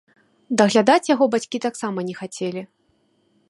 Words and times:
Даглядаць 0.61 1.09
яго 1.13 1.27
бацькі 1.35 1.61
таксама 1.67 1.99
не 2.11 2.15
хацелі. 2.23 2.61